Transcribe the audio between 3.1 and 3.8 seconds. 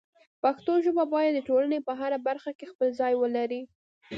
ولري.